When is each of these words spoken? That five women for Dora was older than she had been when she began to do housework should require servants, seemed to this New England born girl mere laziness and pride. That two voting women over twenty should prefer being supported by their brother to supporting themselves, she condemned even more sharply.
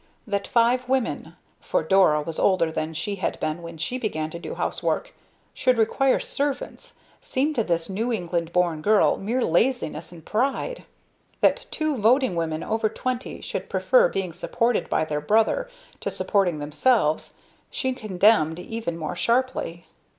That 0.25 0.47
five 0.47 0.89
women 0.89 1.35
for 1.59 1.83
Dora 1.83 2.23
was 2.23 2.39
older 2.39 2.71
than 2.71 2.91
she 2.95 3.17
had 3.17 3.39
been 3.39 3.61
when 3.61 3.77
she 3.77 3.99
began 3.99 4.31
to 4.31 4.39
do 4.39 4.55
housework 4.55 5.13
should 5.53 5.77
require 5.77 6.19
servants, 6.19 6.95
seemed 7.21 7.53
to 7.53 7.63
this 7.63 7.87
New 7.87 8.11
England 8.11 8.51
born 8.51 8.81
girl 8.81 9.15
mere 9.17 9.43
laziness 9.45 10.11
and 10.11 10.25
pride. 10.25 10.85
That 11.41 11.67
two 11.69 11.97
voting 11.99 12.35
women 12.35 12.63
over 12.63 12.89
twenty 12.89 13.41
should 13.41 13.69
prefer 13.69 14.09
being 14.09 14.33
supported 14.33 14.89
by 14.89 15.05
their 15.05 15.21
brother 15.21 15.69
to 15.99 16.09
supporting 16.09 16.57
themselves, 16.57 17.35
she 17.69 17.93
condemned 17.93 18.57
even 18.57 18.97
more 18.97 19.15
sharply. 19.15 19.85